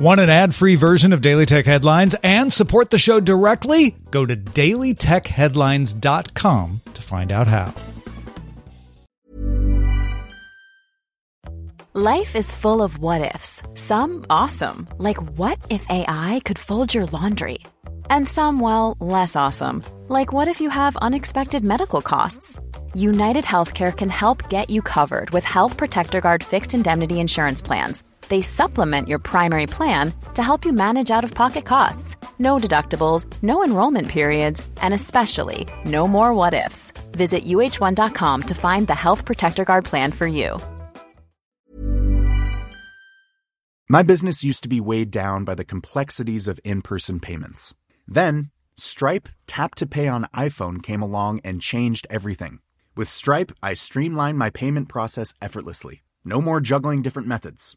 Want 0.00 0.18
an 0.18 0.30
ad 0.30 0.54
free 0.54 0.76
version 0.76 1.12
of 1.12 1.20
Daily 1.20 1.44
Tech 1.44 1.66
Headlines 1.66 2.16
and 2.22 2.50
support 2.50 2.88
the 2.88 2.96
show 2.96 3.20
directly? 3.20 3.96
Go 4.10 4.24
to 4.24 4.34
dailytechheadlines.com 4.34 6.80
to 6.94 7.02
find 7.02 7.30
out 7.30 7.46
how. 7.46 7.74
Life 11.92 12.34
is 12.34 12.50
full 12.50 12.80
of 12.80 12.96
what 12.96 13.34
ifs, 13.34 13.62
some 13.74 14.24
awesome, 14.30 14.88
like 14.96 15.18
what 15.36 15.58
if 15.68 15.84
AI 15.90 16.40
could 16.46 16.58
fold 16.58 16.94
your 16.94 17.04
laundry? 17.04 17.58
And 18.08 18.26
some, 18.26 18.58
well, 18.58 18.96
less 19.00 19.36
awesome, 19.36 19.84
like 20.08 20.32
what 20.32 20.48
if 20.48 20.62
you 20.62 20.70
have 20.70 20.96
unexpected 20.96 21.62
medical 21.62 22.00
costs? 22.00 22.58
United 22.94 23.44
Healthcare 23.44 23.94
can 23.94 24.08
help 24.08 24.48
get 24.48 24.70
you 24.70 24.80
covered 24.80 25.28
with 25.30 25.44
Health 25.44 25.76
Protector 25.76 26.22
Guard 26.22 26.42
fixed 26.42 26.72
indemnity 26.72 27.20
insurance 27.20 27.60
plans 27.60 28.02
they 28.30 28.40
supplement 28.40 29.08
your 29.08 29.18
primary 29.18 29.66
plan 29.66 30.12
to 30.34 30.42
help 30.42 30.64
you 30.64 30.72
manage 30.72 31.10
out 31.10 31.24
of 31.24 31.34
pocket 31.34 31.66
costs. 31.66 32.16
No 32.38 32.56
deductibles, 32.56 33.26
no 33.42 33.62
enrollment 33.62 34.08
periods, 34.08 34.66
and 34.80 34.94
especially 34.94 35.66
no 35.84 36.08
more 36.08 36.32
what 36.32 36.54
ifs. 36.54 36.92
Visit 37.12 37.44
uh1.com 37.44 38.42
to 38.42 38.54
find 38.54 38.86
the 38.86 38.94
Health 38.94 39.26
Protector 39.26 39.64
Guard 39.64 39.84
plan 39.84 40.12
for 40.12 40.26
you. 40.26 40.58
My 43.88 44.04
business 44.04 44.44
used 44.44 44.62
to 44.62 44.68
be 44.68 44.80
weighed 44.80 45.10
down 45.10 45.44
by 45.44 45.56
the 45.56 45.64
complexities 45.64 46.46
of 46.46 46.60
in 46.62 46.80
person 46.80 47.18
payments. 47.18 47.74
Then, 48.06 48.52
Stripe 48.76 49.28
Tap 49.48 49.74
to 49.74 49.86
Pay 49.86 50.06
on 50.06 50.28
iPhone 50.32 50.80
came 50.80 51.02
along 51.02 51.40
and 51.44 51.60
changed 51.60 52.06
everything. 52.08 52.60
With 52.96 53.08
Stripe, 53.08 53.50
I 53.62 53.74
streamlined 53.74 54.38
my 54.38 54.48
payment 54.50 54.88
process 54.88 55.34
effortlessly. 55.42 56.04
No 56.24 56.40
more 56.40 56.60
juggling 56.60 57.02
different 57.02 57.26
methods 57.26 57.76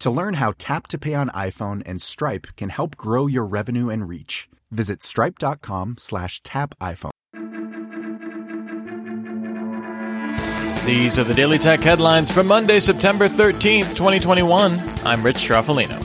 To 0.00 0.10
learn 0.10 0.34
how 0.34 0.54
Tap 0.56 0.86
to 0.88 0.98
Pay 0.98 1.12
on 1.12 1.28
iPhone 1.28 1.82
and 1.84 2.00
Stripe 2.00 2.46
can 2.56 2.70
help 2.70 2.96
grow 2.96 3.26
your 3.26 3.44
revenue 3.44 3.90
and 3.90 4.08
reach, 4.08 4.48
visit 4.70 5.02
stripe.com 5.02 5.96
slash 5.98 6.42
tap 6.42 6.74
iPhone. 6.80 7.10
These 10.86 11.18
are 11.18 11.24
the 11.24 11.34
Daily 11.34 11.58
Tech 11.58 11.80
headlines 11.80 12.30
for 12.30 12.42
Monday, 12.42 12.80
September 12.80 13.28
13th, 13.28 13.94
2021. 13.94 14.78
I'm 15.04 15.22
Rich 15.22 15.36
Stroffolino. 15.36 15.98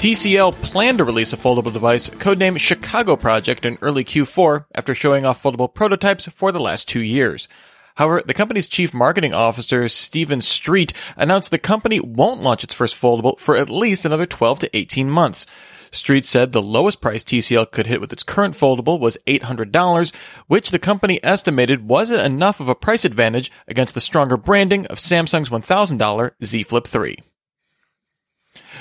TCL 0.00 0.52
planned 0.62 0.98
to 0.98 1.04
release 1.04 1.32
a 1.32 1.36
foldable 1.36 1.72
device 1.72 2.10
codenamed 2.10 2.58
Chicago 2.58 3.14
Project 3.14 3.64
in 3.64 3.78
early 3.80 4.02
Q4 4.02 4.64
after 4.74 4.92
showing 4.92 5.24
off 5.24 5.40
foldable 5.40 5.72
prototypes 5.72 6.26
for 6.26 6.50
the 6.50 6.60
last 6.60 6.88
two 6.88 7.00
years. 7.00 7.46
However, 8.00 8.22
the 8.24 8.32
company's 8.32 8.66
chief 8.66 8.94
marketing 8.94 9.34
officer, 9.34 9.86
Stefan 9.86 10.40
Streit, 10.40 10.94
announced 11.18 11.50
the 11.50 11.58
company 11.58 12.00
won't 12.00 12.40
launch 12.40 12.64
its 12.64 12.74
first 12.74 12.94
foldable 12.94 13.38
for 13.38 13.58
at 13.58 13.68
least 13.68 14.06
another 14.06 14.24
12 14.24 14.60
to 14.60 14.74
18 14.74 15.10
months. 15.10 15.44
Streit 15.92 16.24
said 16.24 16.52
the 16.52 16.62
lowest 16.62 17.02
price 17.02 17.22
TCL 17.22 17.70
could 17.72 17.88
hit 17.88 18.00
with 18.00 18.10
its 18.10 18.22
current 18.22 18.54
foldable 18.54 18.98
was 18.98 19.18
$800, 19.26 20.14
which 20.46 20.70
the 20.70 20.78
company 20.78 21.20
estimated 21.22 21.88
wasn't 21.88 22.22
enough 22.22 22.58
of 22.58 22.70
a 22.70 22.74
price 22.74 23.04
advantage 23.04 23.52
against 23.68 23.92
the 23.92 24.00
stronger 24.00 24.38
branding 24.38 24.86
of 24.86 24.96
Samsung's 24.96 25.50
$1,000 25.50 26.32
Z 26.42 26.62
Flip 26.62 26.86
3. 26.86 27.18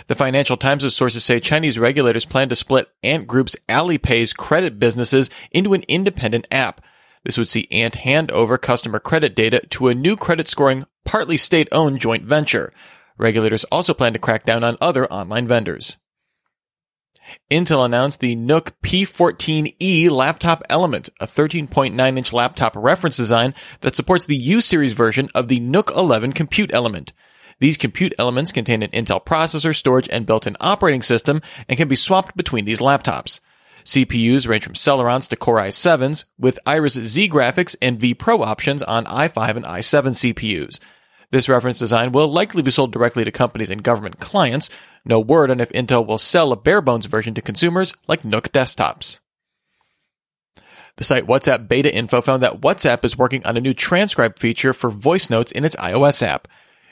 The 0.07 0.15
Financial 0.15 0.55
Times' 0.55 0.95
sources 0.95 1.25
say 1.25 1.41
Chinese 1.41 1.77
regulators 1.77 2.23
plan 2.23 2.47
to 2.47 2.55
split 2.55 2.87
Ant 3.03 3.27
Group's 3.27 3.57
Alipay's 3.67 4.31
credit 4.31 4.79
businesses 4.79 5.29
into 5.51 5.73
an 5.73 5.83
independent 5.89 6.47
app. 6.51 6.79
This 7.23 7.37
would 7.37 7.49
see 7.49 7.67
Ant 7.71 7.95
hand 7.95 8.31
over 8.31 8.57
customer 8.57 8.99
credit 8.99 9.35
data 9.35 9.61
to 9.71 9.87
a 9.87 9.95
new 9.95 10.15
credit 10.15 10.47
scoring, 10.47 10.85
partly 11.05 11.37
state 11.37 11.67
owned 11.71 11.99
joint 11.99 12.23
venture. 12.23 12.73
Regulators 13.17 13.65
also 13.65 13.93
plan 13.93 14.13
to 14.13 14.19
crack 14.19 14.45
down 14.45 14.63
on 14.63 14.77
other 14.79 15.05
online 15.11 15.47
vendors. 15.47 15.97
Intel 17.51 17.85
announced 17.85 18.21
the 18.21 18.35
NUC 18.35 18.71
P14E 18.83 20.09
laptop 20.09 20.63
element, 20.69 21.09
a 21.19 21.27
13.9 21.27 22.17
inch 22.17 22.33
laptop 22.33 22.75
reference 22.75 23.17
design 23.17 23.53
that 23.81 23.95
supports 23.95 24.25
the 24.25 24.37
U 24.37 24.61
series 24.61 24.93
version 24.93 25.29
of 25.35 25.47
the 25.47 25.59
NUC 25.59 25.91
11 25.95 26.33
compute 26.33 26.73
element. 26.73 27.13
These 27.59 27.77
compute 27.77 28.13
elements 28.17 28.51
contain 28.51 28.81
an 28.81 28.91
Intel 28.91 29.23
processor, 29.23 29.75
storage, 29.75 30.09
and 30.09 30.25
built-in 30.25 30.55
operating 30.61 31.01
system 31.01 31.41
and 31.67 31.77
can 31.77 31.89
be 31.89 31.95
swapped 31.95 32.37
between 32.37 32.65
these 32.65 32.79
laptops. 32.79 33.41
CPUs 33.85 34.47
range 34.47 34.63
from 34.63 34.73
Celerons 34.73 35.27
to 35.29 35.35
Core 35.35 35.57
i7s, 35.57 36.25
with 36.37 36.59
Iris 36.65 36.97
Xe 36.97 37.29
graphics 37.29 37.75
and 37.81 37.99
vPro 37.99 38.45
options 38.45 38.83
on 38.83 39.05
i5 39.05 39.55
and 39.55 39.65
i7 39.65 40.33
CPUs. 40.33 40.79
This 41.31 41.49
reference 41.49 41.79
design 41.79 42.11
will 42.11 42.27
likely 42.27 42.61
be 42.61 42.71
sold 42.71 42.91
directly 42.91 43.23
to 43.23 43.31
companies 43.31 43.69
and 43.69 43.83
government 43.83 44.19
clients. 44.19 44.69
No 45.05 45.19
word 45.19 45.51
on 45.51 45.59
if 45.59 45.69
Intel 45.69 46.05
will 46.05 46.17
sell 46.17 46.51
a 46.51 46.57
bare 46.57 46.81
bones 46.81 47.05
version 47.05 47.33
to 47.35 47.41
consumers 47.41 47.93
like 48.07 48.23
NUC 48.23 48.49
desktops. 48.49 49.19
The 50.97 51.03
site 51.03 51.27
WhatsApp 51.27 51.67
Beta 51.67 51.93
Info 51.95 52.19
found 52.19 52.43
that 52.43 52.59
WhatsApp 52.61 53.05
is 53.05 53.17
working 53.17 53.45
on 53.45 53.55
a 53.55 53.61
new 53.61 53.73
transcribe 53.73 54.37
feature 54.37 54.73
for 54.73 54.89
voice 54.89 55.29
notes 55.29 55.51
in 55.51 55.63
its 55.63 55.75
iOS 55.77 56.21
app. 56.21 56.47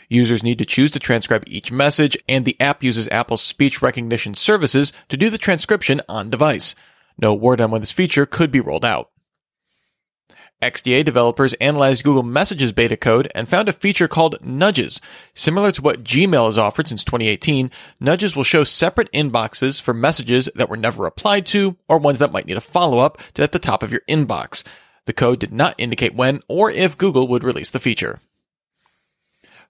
Users 0.10 0.44
need 0.44 0.58
to 0.60 0.66
choose 0.66 0.92
to 0.92 1.00
transcribe 1.00 1.44
each 1.48 1.72
message, 1.72 2.18
and 2.30 2.46
the 2.46 2.60
app 2.60 2.84
uses 2.84 3.08
Apple's 3.10 3.42
speech 3.42 3.82
recognition 3.82 4.34
services 4.34 4.94
to 5.10 5.18
do 5.18 5.30
the 5.30 5.38
transcription 5.38 6.02
on 6.08 6.30
device. 6.30 6.76
No 7.20 7.34
word 7.34 7.60
on 7.60 7.72
when 7.72 7.82
this 7.82 7.92
feature 7.92 8.26
could 8.26 8.52
be 8.52 8.62
rolled 8.62 8.86
out. 8.86 9.10
XDA 10.62 11.06
developers 11.06 11.54
analyzed 11.56 12.04
Google 12.04 12.24
Messages 12.24 12.72
beta 12.72 12.98
code 12.98 13.32
and 13.36 13.48
found 13.48 13.70
a 13.70 13.74
feature 13.74 14.08
called 14.08 14.44
Nudges. 14.44 15.00
Similar 15.36 15.72
to 15.74 15.84
what 15.84 16.04
Gmail 16.04 16.48
has 16.48 16.58
offered 16.58 16.88
since 16.88 17.04
2018, 17.04 17.70
Nudges 18.00 18.36
will 18.36 18.44
show 18.44 18.64
separate 18.64 19.12
inboxes 19.12 19.80
for 19.80 19.94
messages 19.94 20.50
that 20.56 20.68
were 20.68 20.78
never 20.78 21.04
replied 21.04 21.46
to 21.48 21.78
or 21.88 22.00
ones 22.00 22.18
that 22.18 22.32
might 22.32 22.48
need 22.48 22.58
a 22.58 22.62
follow 22.62 22.98
up 23.00 23.22
to 23.36 23.44
at 23.44 23.52
the 23.52 23.60
top 23.60 23.84
of 23.84 23.92
your 23.92 24.02
inbox. 24.10 24.64
The 25.06 25.14
code 25.14 25.40
did 25.40 25.54
not 25.54 25.76
indicate 25.78 26.16
when 26.16 26.42
or 26.48 26.72
if 26.72 26.98
Google 26.98 27.28
would 27.28 27.44
release 27.44 27.70
the 27.70 27.80
feature. 27.80 28.20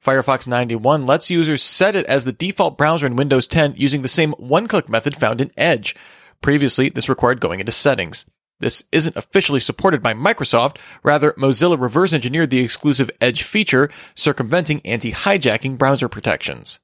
Firefox 0.06 0.48
91 0.48 1.06
lets 1.06 1.30
users 1.30 1.64
set 1.64 1.96
it 1.96 2.06
as 2.06 2.24
the 2.24 2.32
default 2.32 2.78
browser 2.78 3.06
in 3.06 3.16
Windows 3.16 3.48
10 3.48 3.76
using 3.78 4.02
the 4.02 4.08
same 4.08 4.32
one-click 4.34 4.90
method 4.90 5.16
found 5.18 5.42
in 5.42 5.52
Edge. 5.58 5.96
Previously, 6.42 6.90
this 6.90 7.10
required 7.10 7.40
going 7.40 7.60
into 7.60 7.72
settings. 7.72 8.26
This 8.60 8.84
isn't 8.92 9.16
officially 9.16 9.60
supported 9.60 10.02
by 10.02 10.14
Microsoft. 10.14 10.78
Rather, 11.04 11.34
Mozilla 11.34 11.80
reverse 11.80 12.14
engineered 12.14 12.50
the 12.50 12.60
exclusive 12.60 13.12
Edge 13.22 13.44
feature, 13.44 13.90
circumventing 14.16 14.82
anti-hijacking 14.84 15.78
browser 15.78 16.08
protections. 16.08 16.80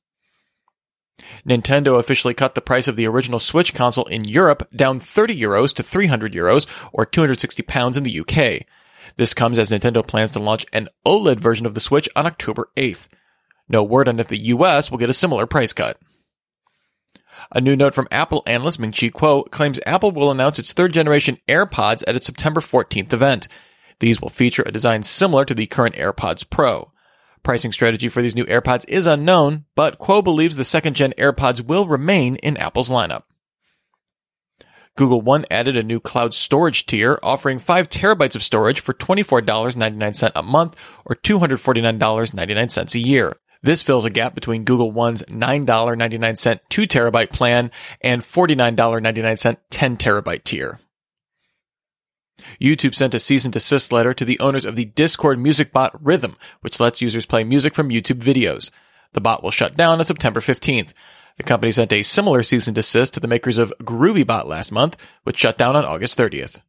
Nintendo 1.47 1.99
officially 1.99 2.33
cut 2.33 2.55
the 2.55 2.61
price 2.61 2.87
of 2.87 2.95
the 2.95 3.07
original 3.07 3.39
Switch 3.39 3.73
console 3.73 4.05
in 4.05 4.23
Europe 4.23 4.67
down 4.75 4.99
30 4.99 5.39
euros 5.39 5.73
to 5.75 5.83
300 5.83 6.33
euros 6.33 6.67
or 6.91 7.05
260 7.05 7.61
pounds 7.63 7.97
in 7.97 8.03
the 8.03 8.19
UK. 8.19 8.65
This 9.15 9.33
comes 9.33 9.59
as 9.59 9.69
Nintendo 9.69 10.05
plans 10.05 10.31
to 10.31 10.39
launch 10.39 10.65
an 10.73 10.89
OLED 11.05 11.39
version 11.39 11.65
of 11.65 11.75
the 11.75 11.79
Switch 11.79 12.09
on 12.15 12.25
October 12.25 12.69
8th. 12.75 13.07
No 13.69 13.83
word 13.83 14.07
on 14.07 14.19
if 14.19 14.27
the 14.27 14.37
US 14.37 14.89
will 14.89 14.97
get 14.97 15.09
a 15.09 15.13
similar 15.13 15.45
price 15.45 15.73
cut. 15.73 15.97
A 17.51 17.61
new 17.61 17.75
note 17.75 17.93
from 17.93 18.07
Apple 18.11 18.43
analyst 18.47 18.79
Ming 18.79 18.91
Chi 18.91 19.09
Kuo 19.09 19.49
claims 19.51 19.79
Apple 19.85 20.11
will 20.11 20.31
announce 20.31 20.59
its 20.59 20.73
third 20.73 20.93
generation 20.93 21.37
AirPods 21.47 22.03
at 22.07 22.15
its 22.15 22.25
September 22.25 22.61
14th 22.61 23.13
event. 23.13 23.47
These 23.99 24.21
will 24.21 24.29
feature 24.29 24.63
a 24.65 24.71
design 24.71 25.03
similar 25.03 25.45
to 25.45 25.53
the 25.53 25.67
current 25.67 25.95
AirPods 25.95 26.49
Pro. 26.49 26.91
Pricing 27.43 27.71
strategy 27.71 28.07
for 28.07 28.21
these 28.21 28.35
new 28.35 28.45
AirPods 28.45 28.85
is 28.87 29.05
unknown, 29.05 29.65
but 29.75 29.99
Kuo 29.99 30.23
believes 30.23 30.55
the 30.55 30.63
second 30.63 30.95
gen 30.95 31.13
AirPods 31.17 31.61
will 31.61 31.87
remain 31.87 32.37
in 32.37 32.57
Apple's 32.57 32.89
lineup. 32.89 33.23
Google 34.95 35.21
One 35.21 35.45
added 35.49 35.75
a 35.75 35.83
new 35.83 35.99
cloud 35.99 36.33
storage 36.33 36.85
tier 36.85 37.19
offering 37.23 37.59
5 37.59 37.89
terabytes 37.89 38.35
of 38.35 38.43
storage 38.43 38.79
for 38.79 38.93
$24.99 38.93 40.31
a 40.35 40.43
month 40.43 40.75
or 41.05 41.15
$249.99 41.15 42.95
a 42.95 42.99
year. 42.99 43.37
This 43.63 43.81
fills 43.81 44.05
a 44.05 44.09
gap 44.09 44.35
between 44.35 44.65
Google 44.65 44.91
One's 44.91 45.23
$9.99 45.23 46.59
2 46.69 46.81
terabyte 46.83 47.31
plan 47.31 47.71
and 48.01 48.21
$49.99 48.21 49.57
10 49.69 49.97
terabyte 49.97 50.43
tier. 50.43 50.79
YouTube 52.59 52.93
sent 52.93 53.13
a 53.13 53.19
cease 53.19 53.45
and 53.45 53.53
desist 53.53 53.91
letter 53.91 54.13
to 54.13 54.25
the 54.25 54.39
owners 54.39 54.65
of 54.65 54.75
the 54.75 54.85
Discord 54.85 55.39
music 55.39 55.71
bot 55.71 56.03
Rythm, 56.03 56.35
which 56.61 56.79
lets 56.79 57.01
users 57.01 57.25
play 57.25 57.43
music 57.43 57.73
from 57.73 57.89
YouTube 57.89 58.21
videos. 58.21 58.69
The 59.13 59.21
bot 59.21 59.43
will 59.43 59.51
shut 59.51 59.77
down 59.77 59.99
on 59.99 60.05
September 60.05 60.39
15th. 60.39 60.93
The 61.37 61.43
company 61.43 61.71
sent 61.71 61.91
a 61.91 62.03
similar 62.03 62.43
cease 62.43 62.67
and 62.67 62.75
desist 62.75 63.13
to 63.13 63.19
the 63.19 63.27
makers 63.27 63.57
of 63.57 63.73
GroovyBot 63.81 64.45
last 64.45 64.71
month, 64.71 64.97
which 65.23 65.37
shut 65.37 65.57
down 65.57 65.75
on 65.75 65.85
August 65.85 66.17
30th. 66.17 66.61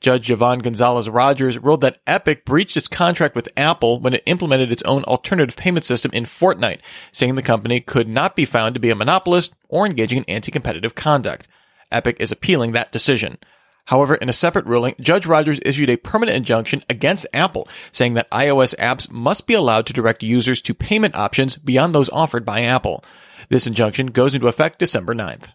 Judge 0.00 0.30
Yvonne 0.30 0.58
Gonzalez 0.58 1.08
Rogers 1.08 1.56
ruled 1.56 1.80
that 1.80 2.00
Epic 2.06 2.44
breached 2.44 2.76
its 2.76 2.88
contract 2.88 3.34
with 3.34 3.48
Apple 3.56 4.00
when 4.00 4.12
it 4.12 4.22
implemented 4.26 4.70
its 4.70 4.82
own 4.82 5.04
alternative 5.04 5.56
payment 5.56 5.84
system 5.84 6.10
in 6.12 6.24
Fortnite, 6.24 6.80
saying 7.12 7.36
the 7.36 7.42
company 7.42 7.80
could 7.80 8.08
not 8.08 8.36
be 8.36 8.44
found 8.44 8.74
to 8.74 8.80
be 8.80 8.90
a 8.90 8.94
monopolist 8.94 9.54
or 9.68 9.86
engaging 9.86 10.18
in 10.18 10.24
anti-competitive 10.24 10.94
conduct. 10.94 11.48
Epic 11.90 12.16
is 12.18 12.32
appealing 12.32 12.72
that 12.72 12.92
decision. 12.92 13.38
However, 13.86 14.14
in 14.14 14.28
a 14.28 14.32
separate 14.32 14.64
ruling, 14.66 14.94
Judge 15.00 15.26
Rogers 15.26 15.60
issued 15.64 15.90
a 15.90 15.98
permanent 15.98 16.36
injunction 16.36 16.82
against 16.88 17.26
Apple, 17.34 17.68
saying 17.92 18.14
that 18.14 18.30
iOS 18.30 18.74
apps 18.76 19.10
must 19.10 19.46
be 19.46 19.54
allowed 19.54 19.86
to 19.86 19.92
direct 19.92 20.22
users 20.22 20.62
to 20.62 20.74
payment 20.74 21.14
options 21.14 21.56
beyond 21.56 21.94
those 21.94 22.08
offered 22.10 22.44
by 22.44 22.62
Apple. 22.62 23.04
This 23.50 23.66
injunction 23.66 24.06
goes 24.06 24.34
into 24.34 24.48
effect 24.48 24.78
December 24.78 25.14
9th. 25.14 25.50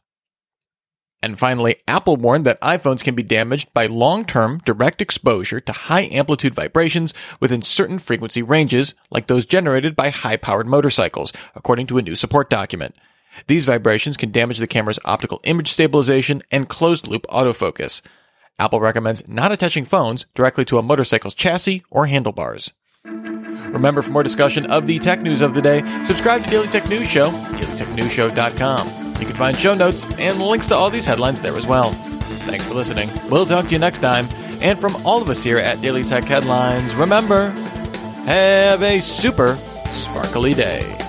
And 1.21 1.37
finally, 1.37 1.77
Apple 1.85 2.15
warned 2.15 2.45
that 2.45 2.61
iPhones 2.61 3.03
can 3.03 3.13
be 3.13 3.23
damaged 3.23 3.73
by 3.73 3.87
long-term 3.87 4.59
direct 4.63 5.01
exposure 5.01 5.59
to 5.59 5.71
high 5.73 6.03
amplitude 6.03 6.55
vibrations 6.55 7.13
within 7.41 7.61
certain 7.61 7.99
frequency 7.99 8.41
ranges, 8.41 8.93
like 9.11 9.27
those 9.27 9.45
generated 9.45 9.95
by 9.95 10.11
high-powered 10.11 10.67
motorcycles, 10.67 11.33
according 11.55 11.87
to 11.87 11.97
a 11.97 12.01
new 12.01 12.15
support 12.15 12.49
document. 12.49 12.95
These 13.47 13.65
vibrations 13.65 14.15
can 14.15 14.31
damage 14.31 14.59
the 14.59 14.67
camera's 14.67 14.99
optical 15.03 15.41
image 15.43 15.69
stabilization 15.69 16.41
and 16.51 16.69
closed-loop 16.69 17.27
autofocus. 17.27 18.01
Apple 18.59 18.79
recommends 18.79 19.27
not 19.27 19.51
attaching 19.51 19.85
phones 19.85 20.25
directly 20.35 20.65
to 20.65 20.77
a 20.77 20.83
motorcycle's 20.83 21.33
chassis 21.33 21.83
or 21.89 22.05
handlebars. 22.07 22.73
Remember, 23.05 24.01
for 24.01 24.11
more 24.11 24.23
discussion 24.23 24.65
of 24.67 24.87
the 24.87 24.99
tech 24.99 25.21
news 25.21 25.41
of 25.41 25.53
the 25.53 25.61
day, 25.61 25.81
subscribe 26.03 26.43
to 26.43 26.49
Daily 26.49 26.67
Tech 26.67 26.87
News 26.89 27.07
Show, 27.07 27.29
dailytechnewsshow.com. 27.29 28.87
You 29.19 29.25
can 29.25 29.35
find 29.35 29.55
show 29.55 29.75
notes 29.75 30.05
and 30.19 30.39
links 30.39 30.67
to 30.67 30.75
all 30.75 30.89
these 30.89 31.05
headlines 31.05 31.39
there 31.41 31.55
as 31.55 31.67
well. 31.67 31.91
Thanks 32.49 32.65
for 32.65 32.73
listening. 32.73 33.09
We'll 33.29 33.45
talk 33.45 33.65
to 33.65 33.71
you 33.71 33.79
next 33.79 33.99
time. 33.99 34.27
And 34.61 34.79
from 34.79 34.95
all 35.05 35.21
of 35.21 35.29
us 35.29 35.43
here 35.43 35.57
at 35.57 35.81
Daily 35.81 36.03
Tech 36.03 36.23
Headlines, 36.23 36.95
remember, 36.95 37.49
have 38.25 38.81
a 38.81 38.99
super 38.99 39.55
sparkly 39.91 40.53
day. 40.53 41.08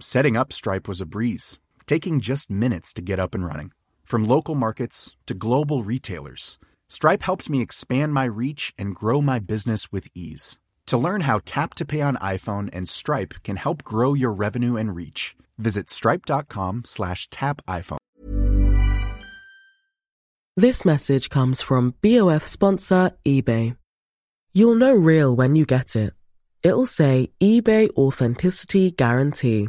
Setting 0.00 0.36
up 0.36 0.52
Stripe 0.52 0.88
was 0.88 1.00
a 1.00 1.06
breeze, 1.06 1.58
taking 1.86 2.20
just 2.20 2.50
minutes 2.50 2.92
to 2.94 3.02
get 3.02 3.20
up 3.20 3.34
and 3.34 3.46
running. 3.46 3.70
From 4.02 4.24
local 4.24 4.54
markets 4.54 5.16
to 5.26 5.34
global 5.34 5.82
retailers, 5.84 6.58
Stripe 6.88 7.22
helped 7.22 7.48
me 7.48 7.62
expand 7.62 8.12
my 8.12 8.24
reach 8.24 8.74
and 8.76 8.94
grow 8.94 9.20
my 9.22 9.38
business 9.38 9.92
with 9.92 10.08
ease. 10.14 10.58
To 10.86 10.98
learn 10.98 11.22
how 11.22 11.40
Tap 11.44 11.74
to 11.74 11.84
Pay 11.84 12.00
on 12.00 12.16
iPhone 12.16 12.68
and 12.72 12.88
Stripe 12.88 13.34
can 13.44 13.56
help 13.56 13.84
grow 13.84 14.14
your 14.14 14.32
revenue 14.32 14.76
and 14.76 14.94
reach, 14.94 15.36
visit 15.58 15.88
stripe.com 15.88 16.82
slash 16.84 17.28
tap 17.30 17.62
iPhone. 17.66 17.98
This 20.56 20.84
message 20.84 21.30
comes 21.30 21.62
from 21.62 21.94
BOF 22.02 22.46
sponsor 22.46 23.12
eBay. 23.24 23.76
You'll 24.52 24.76
know 24.76 24.94
real 24.94 25.34
when 25.34 25.56
you 25.56 25.64
get 25.64 25.96
it. 25.96 26.12
It'll 26.62 26.86
say 26.86 27.30
eBay 27.40 27.90
Authenticity 27.96 28.90
Guarantee. 28.90 29.68